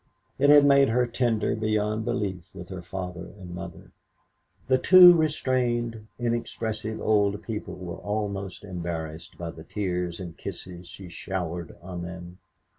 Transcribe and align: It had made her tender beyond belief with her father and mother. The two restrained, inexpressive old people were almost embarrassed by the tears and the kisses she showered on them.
It 0.39 0.49
had 0.49 0.65
made 0.65 0.89
her 0.89 1.05
tender 1.05 1.55
beyond 1.55 2.05
belief 2.05 2.49
with 2.55 2.69
her 2.69 2.81
father 2.81 3.35
and 3.37 3.53
mother. 3.53 3.91
The 4.67 4.79
two 4.79 5.13
restrained, 5.13 6.07
inexpressive 6.17 6.99
old 6.99 7.43
people 7.43 7.75
were 7.75 7.97
almost 7.97 8.63
embarrassed 8.63 9.37
by 9.37 9.51
the 9.51 9.63
tears 9.63 10.19
and 10.19 10.31
the 10.33 10.37
kisses 10.37 10.87
she 10.87 11.07
showered 11.07 11.75
on 11.83 12.01
them. 12.01 12.39